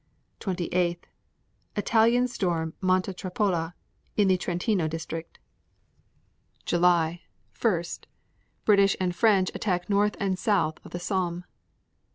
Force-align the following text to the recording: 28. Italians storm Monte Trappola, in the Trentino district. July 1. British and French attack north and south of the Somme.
28. 0.39 1.05
Italians 1.75 2.33
storm 2.33 2.73
Monte 2.81 3.13
Trappola, 3.13 3.75
in 4.17 4.27
the 4.29 4.35
Trentino 4.35 4.87
district. 4.87 5.37
July 6.65 7.21
1. 7.61 7.83
British 8.65 8.97
and 8.99 9.15
French 9.15 9.51
attack 9.53 9.91
north 9.91 10.15
and 10.19 10.39
south 10.39 10.83
of 10.83 10.89
the 10.89 10.99
Somme. 10.99 11.45